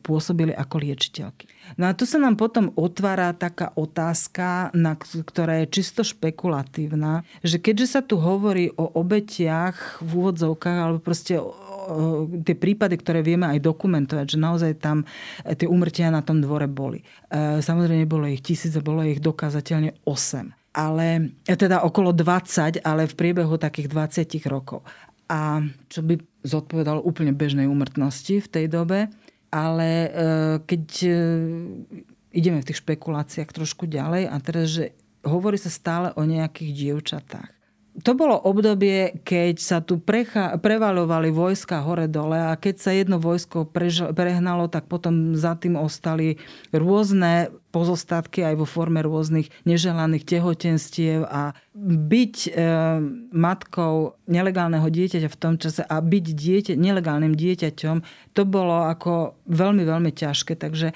[0.00, 1.48] pôsobili ako liečiteľky.
[1.76, 7.60] No a tu sa nám potom otvára taká otázka, na, ktorá je čisto špekulatívna, že
[7.60, 11.36] keďže sa tu hovorí o obetiach v úvodzovkách, alebo proste
[12.44, 15.08] tie prípady, ktoré vieme aj dokumentovať, že naozaj tam
[15.44, 17.00] tie umrtia na tom dvore boli.
[17.32, 23.58] Samozrejme, bolo ich tisíc, bolo ich dokázateľne 8 ale teda okolo 20, ale v priebehu
[23.58, 24.86] takých 20 rokov.
[25.28, 25.60] A
[25.92, 29.12] čo by zodpovedalo úplne bežnej úmrtnosti v tej dobe.
[29.48, 30.10] Ale e,
[30.64, 31.12] keď e,
[32.36, 34.84] ideme v tých špekuláciách trošku ďalej a teraz, že
[35.24, 37.57] hovorí sa stále o nejakých dievčatách
[38.02, 43.66] to bolo obdobie, keď sa tu precha- prevalovali vojska hore-dole a keď sa jedno vojsko
[43.66, 46.38] prež- prehnalo, tak potom za tým ostali
[46.70, 52.50] rôzne pozostatky aj vo forme rôznych neželaných tehotenstiev a byť e,
[53.30, 57.96] matkou nelegálneho dieťaťa v tom čase a byť dieťa, nelegálnym dieťaťom,
[58.32, 60.56] to bolo ako veľmi, veľmi ťažké.
[60.56, 60.94] Takže e,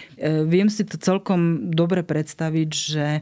[0.48, 3.20] viem si to celkom dobre predstaviť, že e,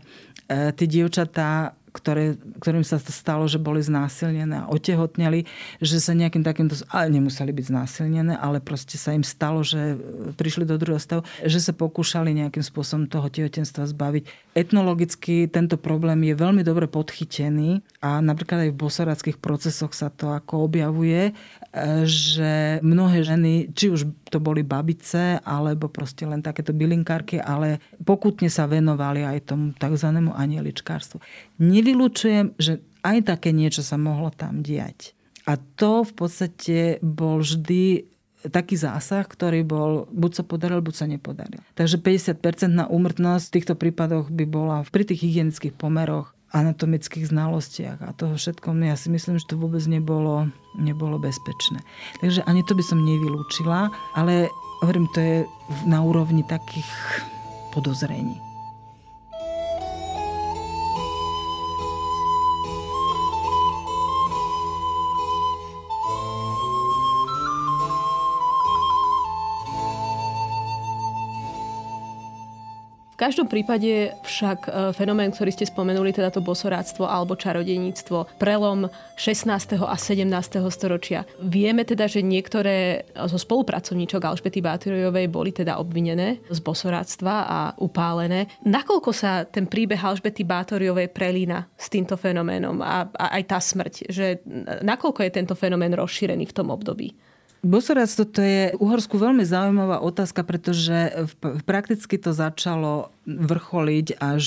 [0.72, 5.46] tie dievčatá ktoré, ktorým sa to stalo, že boli znásilnené a otehotneli,
[5.82, 9.98] že sa nejakým takýmto, ale nemuseli byť znásilnené, ale proste sa im stalo, že
[10.38, 14.54] prišli do druhého stavu, že sa pokúšali nejakým spôsobom toho tehotenstva zbaviť.
[14.54, 20.34] Etnologicky tento problém je veľmi dobre podchytený a napríklad aj v bosoráckých procesoch sa to
[20.34, 21.34] ako objavuje,
[22.02, 28.50] že mnohé ženy, či už to boli babice, alebo proste len takéto bylinkárky, ale pokutne
[28.50, 30.08] sa venovali aj tomu tzv.
[30.34, 31.22] anieličkárstvu.
[31.62, 35.14] Nevylučujem, že aj také niečo sa mohlo tam diať.
[35.46, 38.10] A to v podstate bol vždy
[38.48, 41.60] taký zásah, ktorý bol buď sa podaril, buď sa nepodaril.
[41.76, 48.02] Takže 50% na úmrtnosť v týchto prípadoch by bola pri tých hygienických pomeroch anatomických znalostiach
[48.02, 51.78] a toho všetkom, ja si myslím, že to vôbec nebolo, nebolo bezpečné.
[52.18, 54.50] Takže ani to by som nevylúčila, ale
[54.82, 55.36] hovorím, to je
[55.86, 56.90] na úrovni takých
[57.70, 58.49] podozrení.
[73.20, 78.88] Každom prípade však e, fenomén, ktorý ste spomenuli, teda to bosoráctvo alebo čarodejníctvo, prelom
[79.20, 79.76] 16.
[79.84, 80.24] a 17.
[80.72, 81.28] storočia.
[81.44, 88.48] Vieme teda, že niektoré zo spolupracovníčok Alžbety Bátoriovej boli teda obvinené z bosoráctva a upálené.
[88.64, 93.94] Nakoľko sa ten príbeh Alžbety Bátoriovej prelína s týmto fenoménom a, a aj tá smrť?
[94.08, 94.26] Že
[94.80, 97.12] nakoľko je tento fenomén rozšírený v tom období?
[97.60, 101.28] Bosoradstvo to je Uhorsku veľmi zaujímavá otázka, pretože
[101.68, 104.44] prakticky to začalo vrcholiť až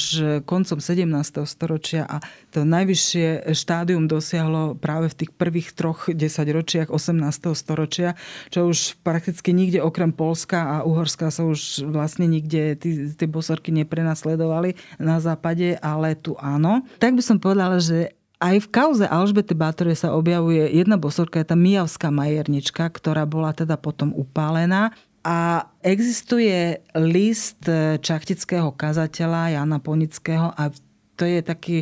[0.49, 1.05] koncom 17.
[1.45, 7.53] storočia a to najvyššie štádium dosiahlo práve v tých prvých troch desaťročiach 18.
[7.53, 8.17] storočia,
[8.49, 12.81] čo už prakticky nikde okrem Polska a Uhorska sa už vlastne nikde
[13.13, 16.81] tie bosorky neprenasledovali na západe, ale tu áno.
[16.97, 21.47] Tak by som povedala, že aj v kauze Alžbety Bátorej sa objavuje jedna bosorka, je
[21.47, 24.91] tá Mijavská majernička, ktorá bola teda potom upálená.
[25.23, 27.63] A existuje list
[28.03, 30.67] čachtického kazateľa Jana Ponického a
[31.15, 31.77] to je taký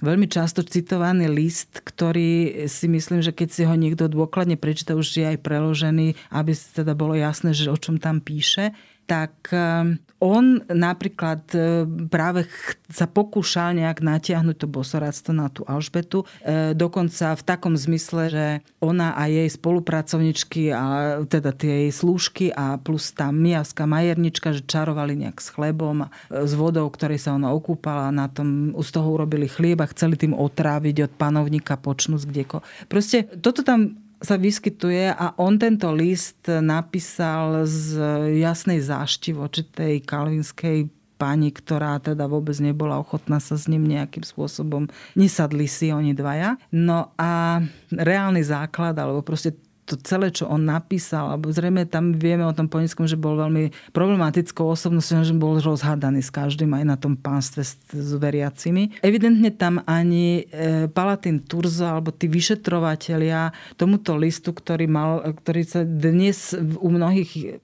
[0.00, 5.20] veľmi často citovaný list, ktorý si myslím, že keď si ho niekto dôkladne prečíta, už
[5.20, 8.72] je aj preložený, aby teda bolo jasné, že o čom tam píše
[9.06, 12.48] tak ehm, on napríklad e, práve
[12.88, 16.24] sa pokúšal nejak natiahnuť to bosoradstvo na tú Alžbetu.
[16.40, 18.46] E, dokonca v takom zmysle, že
[18.80, 20.82] ona a jej spolupracovničky, a
[21.28, 26.08] teda tie jej slúžky a plus tá mijavská majernička, že čarovali nejak s chlebom e,
[26.32, 28.08] s vodou, ktorej sa ona okúpala.
[28.08, 32.64] Na tom z toho urobili chlieb a chceli tým otráviť od panovníka počnúť kdeko.
[32.88, 38.00] Proste toto tam sa vyskytuje a on tento list napísal z
[38.40, 44.20] jasnej zášti voči tej kalvinskej pani, ktorá teda vôbec nebola ochotná sa s ním nejakým
[44.20, 46.60] spôsobom, nesadli si oni dvaja.
[46.72, 52.42] No a reálny základ, alebo proste to celé, čo on napísal, alebo zrejme tam vieme
[52.42, 56.96] o tom Ponickom, že bol veľmi problematickou osobnosťou, že bol rozhádaný s každým aj na
[56.98, 58.98] tom pánstve s, s veriacimi.
[59.00, 65.80] Evidentne tam ani e, Palatín Turzo alebo tí vyšetrovatelia tomuto listu, ktorý, mal, ktorý sa
[65.86, 67.62] dnes u mnohých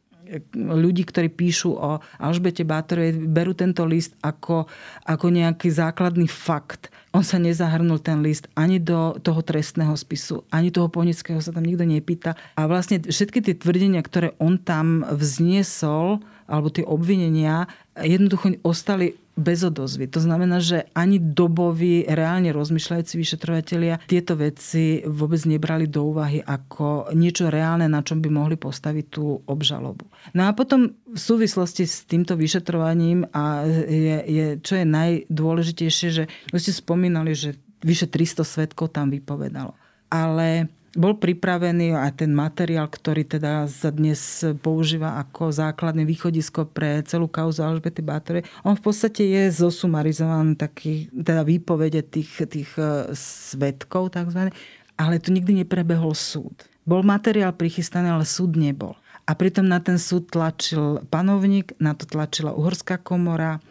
[0.57, 4.65] ľudí, ktorí píšu o Alžbete Bátorovej, berú tento list ako,
[5.05, 6.89] ako nejaký základný fakt.
[7.13, 11.69] On sa nezahrnul ten list ani do toho trestného spisu, ani toho ponického sa tam
[11.69, 12.33] nikto nepýta.
[12.57, 19.65] A vlastne všetky tie tvrdenia, ktoré on tam vzniesol, alebo tie obvinenia, jednoducho ostali bez
[19.65, 20.09] odozvy.
[20.13, 27.13] To znamená, že ani doboví, reálne rozmýšľajúci vyšetrovatelia tieto veci vôbec nebrali do úvahy ako
[27.17, 30.05] niečo reálne, na čom by mohli postaviť tú obžalobu.
[30.37, 36.25] No a potom v súvislosti s týmto vyšetrovaním a je, je, čo je najdôležitejšie, že
[36.53, 39.73] už ste spomínali, že vyše 300 svetkov tam vypovedalo.
[40.13, 47.01] Ale bol pripravený aj ten materiál, ktorý teda sa dnes používa ako základné východisko pre
[47.09, 48.45] celú kauzu Alžbety Bátorej.
[48.61, 54.53] On v podstate je zosumarizovaný taký, teda výpovede tých, tých e, svetkov takzvané,
[55.01, 56.53] ale tu nikdy neprebehol súd.
[56.85, 58.93] Bol materiál prichystaný, ale súd nebol.
[59.23, 63.63] A pritom na ten súd tlačil panovník, na to tlačila uhorská komora,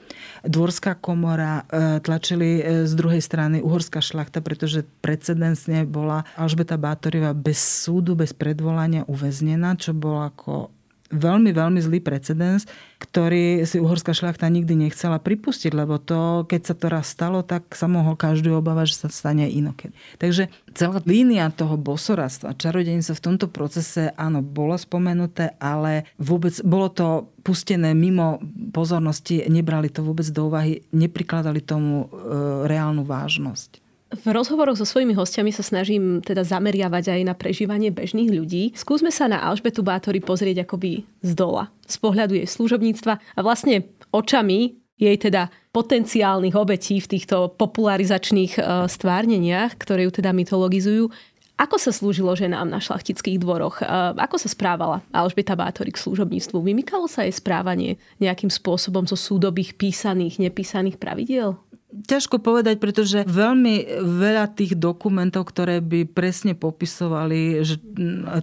[0.47, 7.35] dvorská komora, e, tlačili e, z druhej strany uhorská šlachta, pretože precedensne bola Alžbeta Bátoriva
[7.35, 10.71] bez súdu, bez predvolania uväznená, čo bolo ako
[11.11, 12.65] veľmi, veľmi zlý precedens,
[13.01, 17.73] ktorý si uhorská šľachta nikdy nechcela pripustiť, lebo to, keď sa to raz stalo, tak
[17.75, 19.93] sa mohol každý obávať, že sa stane inokedy.
[20.21, 20.47] Takže
[20.77, 27.07] celá línia toho bosoradstva, čarodejnica v tomto procese, áno, bolo spomenuté, ale vôbec bolo to
[27.41, 28.37] pustené mimo
[28.71, 33.80] pozornosti, nebrali to vôbec do úvahy, neprikladali tomu e, reálnu vážnosť.
[34.11, 38.75] V rozhovoroch so svojimi hostiami sa snažím teda zameriavať aj na prežívanie bežných ľudí.
[38.75, 43.87] Skúsme sa na Alžbetu Bátory pozrieť akoby z dola, z pohľadu jej služobníctva a vlastne
[44.11, 51.07] očami jej teda potenciálnych obetí v týchto popularizačných e, stvárneniach, ktoré ju teda mytologizujú.
[51.55, 53.79] Ako sa slúžilo ženám na šlachtických dvoroch?
[53.79, 53.87] E,
[54.19, 56.59] ako sa správala Alžbeta Bátory k služobníctvu?
[56.59, 61.55] Vymykalo sa jej správanie nejakým spôsobom zo súdobých písaných, nepísaných pravidiel?
[61.91, 67.83] Ťažko povedať, pretože veľmi veľa tých dokumentov, ktoré by presne popisovali že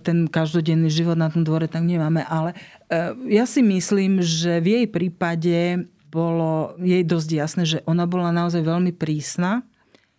[0.05, 2.29] ten každodenný život na tom dvore, tak nemáme.
[2.29, 8.05] Ale e, ja si myslím, že v jej prípade bolo jej dosť jasné, že ona
[8.05, 9.65] bola naozaj veľmi prísna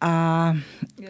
[0.02, 0.14] a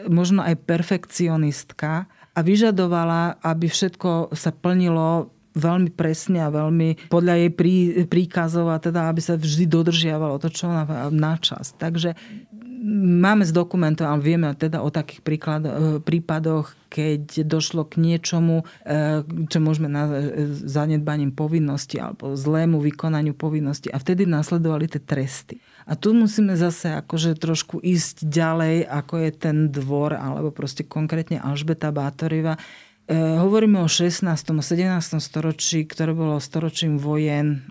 [0.07, 7.51] možno aj perfekcionistka a vyžadovala, aby všetko sa plnilo veľmi presne a veľmi podľa jej
[7.53, 11.73] prí, príkazov a teda, aby sa vždy dodržiavalo to, čo ona na čas.
[11.77, 12.13] Takže
[12.83, 18.63] máme z dokumentov, ale vieme teda o takých príklad, e, prípadoch, keď došlo k niečomu,
[18.63, 20.31] e, čo môžeme nazvať e,
[20.65, 23.91] zanedbaním povinnosti alebo zlému vykonaniu povinnosti.
[23.91, 25.59] A vtedy nasledovali tie tresty.
[25.89, 31.41] A tu musíme zase akože trošku ísť ďalej, ako je ten dvor, alebo proste konkrétne
[31.41, 32.61] Alžbeta Bátoriva,
[33.15, 34.25] hovoríme o 16.
[34.29, 35.17] a 17.
[35.17, 37.65] storočí, ktoré bolo storočím vojen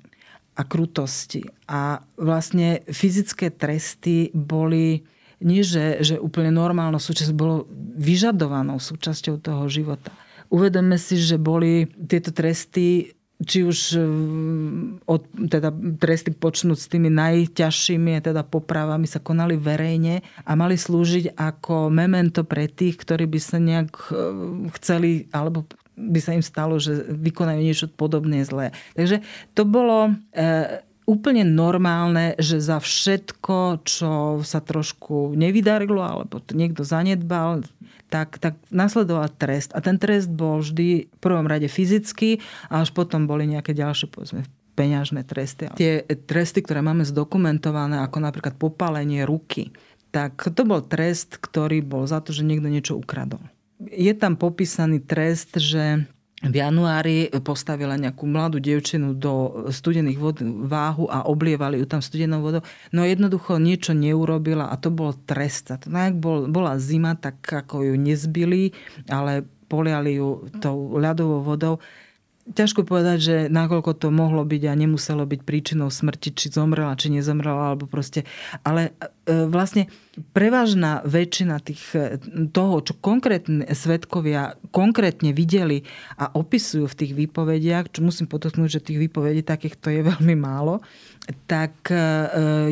[0.59, 1.47] a krutosti.
[1.71, 5.07] A vlastne fyzické tresty boli
[5.39, 7.57] nie, že, že úplne normálnou súčasťou, bolo
[7.95, 10.11] vyžadovanou súčasťou toho života.
[10.51, 14.03] Uvedome si, že boli tieto tresty či už e,
[15.07, 15.71] od, teda
[16.03, 22.43] tresty počnúť s tými najťažšími, teda popravami sa konali verejne a mali slúžiť ako memento
[22.43, 24.13] pre tých, ktorí by sa nejak e,
[24.83, 28.75] chceli alebo by sa im stalo, že vykonajú niečo podobné zlé.
[28.99, 29.23] Takže
[29.55, 34.11] to bolo e, úplne normálne, že za všetko, čo
[34.43, 37.63] sa trošku nevydarilo alebo to niekto zanedbal,
[38.09, 39.73] tak, tak nasledoval trest.
[39.77, 42.41] A ten trest bol vždy v prvom rade fyzický
[42.73, 45.69] a až potom boli nejaké ďalšie, povedzme, peňažné tresty.
[45.77, 49.71] Tie tresty, ktoré máme zdokumentované, ako napríklad popálenie ruky,
[50.09, 53.45] tak to bol trest, ktorý bol za to, že niekto niečo ukradol.
[53.79, 60.39] Je tam popísaný trest, že v januári postavila nejakú mladú dievčinu do studených vod
[60.71, 62.63] váhu a oblievali ju tam studenou vodou.
[62.95, 65.75] No jednoducho niečo neurobila a to bol trest.
[65.75, 68.71] To, no, bol, bola zima, tak ako ju nezbili,
[69.11, 71.83] ale poliali ju tou ľadovou vodou
[72.55, 77.13] ťažko povedať, že nakoľko to mohlo byť a nemuselo byť príčinou smrti, či zomrela, či
[77.13, 78.25] nezomrela, alebo proste.
[78.65, 78.97] Ale
[79.29, 79.93] e, vlastne
[80.33, 82.17] prevažná väčšina tých, e,
[82.51, 85.85] toho, čo konkrétne svetkovia konkrétne videli
[86.17, 90.81] a opisujú v tých výpovediach, čo musím podotknúť, že tých výpovedí takýchto je veľmi málo,
[91.45, 92.01] tak e,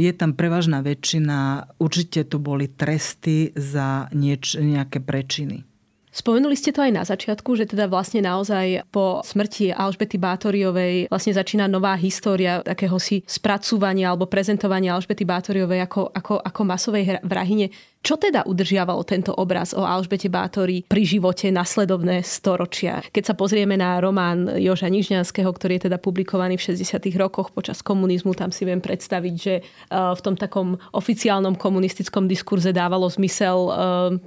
[0.00, 5.75] je tam prevažná väčšina, určite to boli tresty za nieč, nejaké prečiny.
[6.16, 11.36] Spomenuli ste to aj na začiatku, že teda vlastne naozaj po smrti Alžbety Bátoriovej vlastne
[11.36, 17.68] začína nová história takéhosi spracúvania alebo prezentovania Alžbety Bátoriovej ako, ako, ako masovej vrahine.
[18.06, 23.02] Čo teda udržiavalo tento obraz o Alžbete Bátori pri živote nasledovné storočia?
[23.02, 27.02] Keď sa pozrieme na román Joža Nižňanského, ktorý je teda publikovaný v 60.
[27.18, 32.70] rokoch počas komunizmu, tam si viem predstaviť, že e, v tom takom oficiálnom komunistickom diskurze
[32.70, 33.70] dávalo zmysel e,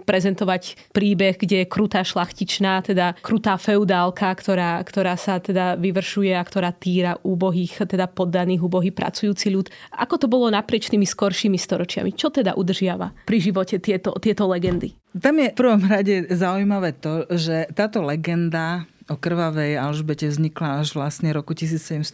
[0.04, 6.44] prezentovať príbeh, kde je krutá šlachtičná, teda krutá feudálka, ktorá, ktorá sa teda vyvršuje a
[6.44, 9.72] ktorá týra úbohých, teda poddaných úbohý pracujúci ľud.
[9.96, 12.12] Ako to bolo naprieč tými skoršími storočiami?
[12.12, 14.98] Čo teda udržiava pri živote živote tieto, tieto legendy?
[15.14, 20.94] Tam je v prvom rade zaujímavé to, že táto legenda o krvavej Alžbete vznikla až
[20.94, 22.06] vlastne roku 1719.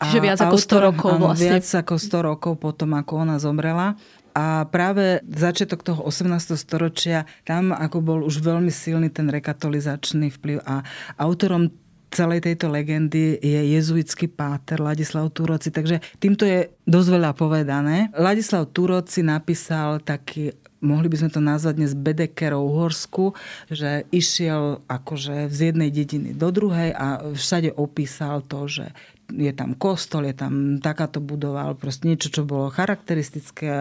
[0.00, 1.48] Čiže viac ako 100 rokov áno, vlastne.
[1.52, 3.96] Viac ako 100 rokov potom, ako ona zomrela.
[4.34, 6.58] A práve začiatok toho 18.
[6.58, 10.82] storočia, tam ako bol už veľmi silný ten rekatolizačný vplyv a
[11.20, 11.70] autorom
[12.14, 18.14] celej tejto legendy je jezuitský páter Ladislav Turoci, takže týmto je dosť veľa povedané.
[18.14, 20.54] Ladislav Turoci napísal taký
[20.84, 23.32] mohli by sme to nazvať dnes Bedekerov Uhorsku,
[23.72, 28.92] že išiel akože z jednej dediny do druhej a všade opísal to, že
[29.32, 33.72] je tam kostol, je tam takáto budova, ale proste niečo, čo bolo charakteristické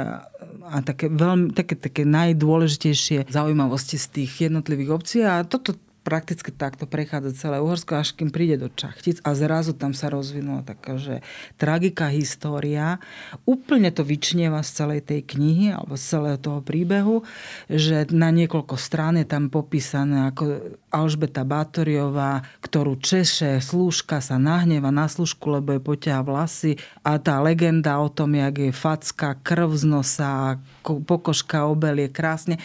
[0.64, 6.84] a také, veľmi, také, také najdôležitejšie zaujímavosti z tých jednotlivých obcí a toto prakticky takto
[6.84, 11.24] prechádza celé Uhorsko, až kým príde do Čachtic a zrazu tam sa rozvinula taká, že
[11.56, 12.99] tragika história.
[13.47, 17.24] Úplne to vyčnieva z celej tej knihy alebo z celého toho príbehu,
[17.72, 24.91] že na niekoľko strán je tam popísané ako Alžbeta Bátoriová, ktorú češe slúžka sa nahneva
[24.91, 29.72] na slúžku, lebo je poťaha vlasy a tá legenda o tom, jak je facka, krv
[29.80, 32.60] z nosa, pokožka obelie krásne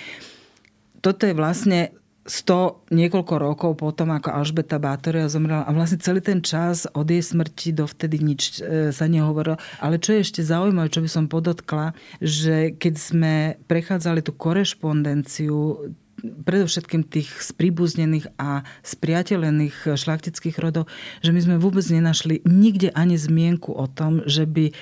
[0.98, 1.94] toto je vlastne
[2.28, 7.24] 100 niekoľko rokov potom, ako Alžbeta Bátoria zomrela a vlastne celý ten čas od jej
[7.24, 9.56] smrti dovtedy nič e, sa nehovorilo.
[9.80, 15.88] Ale čo je ešte zaujímavé, čo by som podotkla, že keď sme prechádzali tú korešpondenciu
[16.20, 20.90] predovšetkým tých spríbuznených a spriateľených šlachtických rodov,
[21.22, 24.74] že my sme vôbec nenašli nikde ani zmienku o tom, že by e,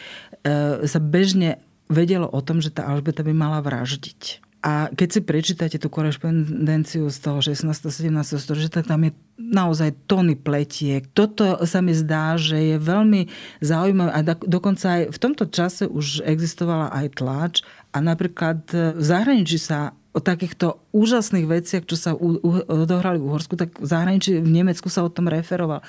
[0.89, 4.46] sa bežne vedelo o tom, že tá Alžbeta by mala vraždiť.
[4.65, 7.71] A keď si prečítate tú korešpondenciu z toho 16.
[7.71, 8.11] 17.
[8.41, 11.07] storočia, tak tam je naozaj tony pletiek.
[11.13, 13.31] Toto sa mi zdá, že je veľmi
[13.63, 17.55] zaujímavé a dokonca aj v tomto čase už existovala aj tlač
[17.95, 23.77] a napríklad v zahraničí sa o takýchto úžasných veciach, čo sa odohrali v Uhorsku, tak
[23.77, 25.85] v zahraničí, v Nemecku sa o tom referoval.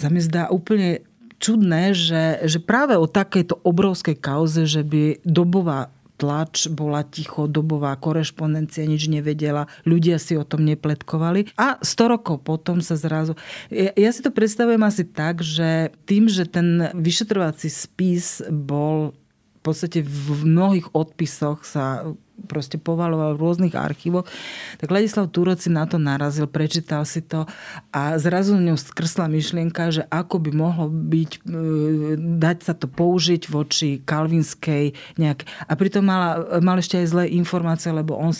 [0.00, 1.04] Sa mi zdá úplne
[1.36, 5.92] čudné, že, že práve o takejto obrovskej kauze, že by dobová
[6.22, 11.50] tlač bola ticho, dobová korešpondencia, nič nevedela, ľudia si o tom nepletkovali.
[11.58, 13.34] A 100 rokov potom sa zrazu...
[13.74, 19.18] Ja, ja si to predstavujem asi tak, že tým, že ten vyšetrovací spis bol
[19.58, 22.06] v podstate v mnohých odpisoch sa
[22.44, 24.28] proste povaloval v rôznych archívoch,
[24.78, 27.46] tak Ladislav Turoci na to narazil, prečítal si to
[27.94, 31.40] a zrazu ňou skrsla myšlienka, že ako by mohlo byť, e,
[32.18, 35.46] dať sa to použiť voči kalvinskej nejak.
[35.66, 38.34] A pritom mal, mal ešte aj zlé informácie, lebo on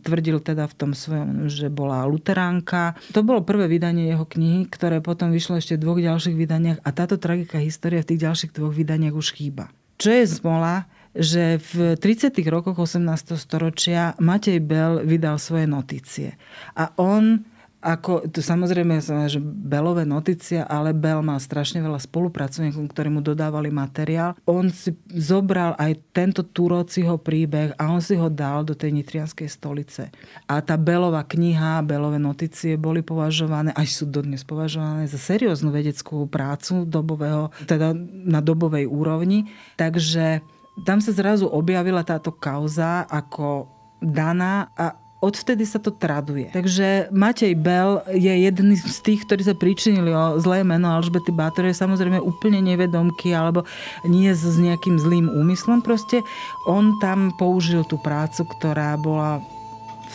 [0.00, 2.94] tvrdil teda v tom svojom, že bola luteránka.
[3.16, 6.88] To bolo prvé vydanie jeho knihy, ktoré potom vyšlo ešte v dvoch ďalších vydaniach a
[6.94, 9.72] táto tragická história v tých ďalších dvoch vydaniach už chýba.
[9.96, 10.84] Čo je zmola,
[11.18, 12.32] že v 30.
[12.46, 13.36] rokoch 18.
[13.36, 16.36] storočia Matej Bell vydal svoje notície.
[16.76, 17.44] A on
[17.86, 18.98] ako, tu samozrejme
[19.30, 24.34] že Belové notícia, ale Bell má strašne veľa spolupracovníkov, ktorí mu dodávali materiál.
[24.42, 29.46] On si zobral aj tento Turociho príbeh a on si ho dal do tej nitrianskej
[29.46, 30.10] stolice.
[30.50, 36.26] A tá Belová kniha, Belové notície boli považované, až sú dodnes považované za serióznu vedeckú
[36.26, 37.94] prácu dobového, teda
[38.26, 39.46] na dobovej úrovni.
[39.78, 40.42] Takže
[40.84, 43.70] tam sa zrazu objavila táto kauza ako
[44.02, 44.92] daná a
[45.24, 46.52] odvtedy sa to traduje.
[46.52, 51.72] Takže Matej Bell je jeden z tých, ktorí sa pričinili o zlé meno Alžbety Bátorej,
[51.72, 53.64] samozrejme úplne nevedomky alebo
[54.04, 55.80] nie s nejakým zlým úmyslom.
[55.80, 56.20] Proste
[56.68, 59.40] on tam použil tú prácu, ktorá bola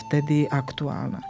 [0.06, 1.20] vtedy aktuálna.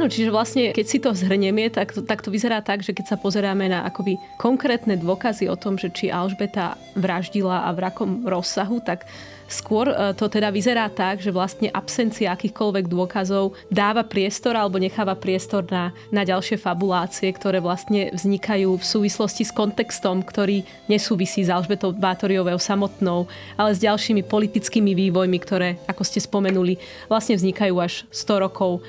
[0.00, 3.16] Áno, čiže vlastne, keď si to zhrnieme, tak tak to vyzerá tak, že keď sa
[3.20, 8.80] pozeráme na akoby konkrétne dôkazy o tom, že či Alžbeta vraždila a v rakom rozsahu,
[8.80, 9.04] tak
[9.50, 15.18] Skôr e, to teda vyzerá tak, že vlastne absencia akýchkoľvek dôkazov dáva priestor alebo necháva
[15.18, 21.50] priestor na, na ďalšie fabulácie, ktoré vlastne vznikajú v súvislosti s kontextom, ktorý nesúvisí s
[21.50, 23.26] Alžbetou Bátoriovou samotnou,
[23.58, 26.78] ale s ďalšími politickými vývojmi, ktoré, ako ste spomenuli,
[27.10, 28.80] vlastne vznikajú až 100 rokov e,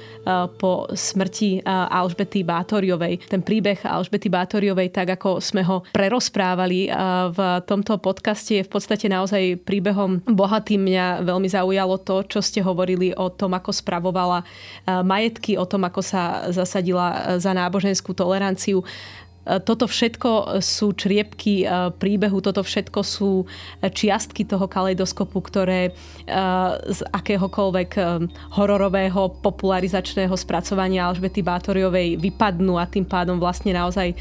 [0.61, 3.25] po smrti e, Alžbety Bátoriovej.
[3.25, 6.93] Ten príbeh Alžbety Bátoriovej, tak ako sme ho prerozprávali
[7.31, 12.43] v tomto podcaste, je v podstate naozaj príbehom boha bohatým mňa veľmi zaujalo to, čo
[12.43, 17.55] ste hovorili o tom, ako spravovala eh, majetky, o tom, ako sa zasadila eh, za
[17.55, 18.83] náboženskú toleranciu.
[19.41, 23.49] E, toto všetko sú čriepky e, príbehu, toto všetko sú
[23.81, 25.91] čiastky toho kaleidoskopu, ktoré e,
[26.85, 27.89] z akéhokoľvek
[28.53, 34.13] hororového popularizačného spracovania Alžbety Bátoriovej vypadnú a tým pádom vlastne naozaj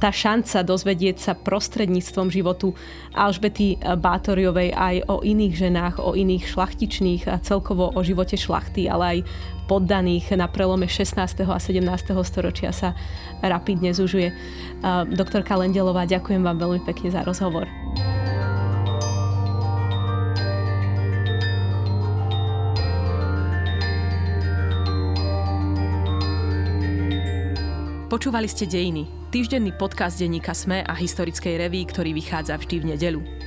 [0.00, 2.72] tá šanca dozvedieť sa prostredníctvom životu
[3.12, 9.04] Alžbety Bátoriovej aj o iných ženách, o iných šlachtičných a celkovo o živote šlachty, ale
[9.04, 9.18] aj
[9.64, 11.18] poddaných na prelome 16.
[11.48, 11.80] a 17.
[12.24, 12.92] storočia sa
[13.40, 14.30] rapidne zužuje.
[15.12, 17.64] Doktorka Lendelová, ďakujem vám veľmi pekne za rozhovor.
[28.04, 33.20] Počúvali ste Dejiny, týždenný podcast denníka SME a historickej reví, ktorý vychádza vždy v nedelu.